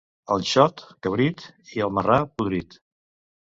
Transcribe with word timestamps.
El 0.35 0.45
xot, 0.51 0.81
cabrit, 1.07 1.43
i, 1.75 1.85
el 1.89 1.93
marrà, 1.99 2.17
podrit. 2.41 2.81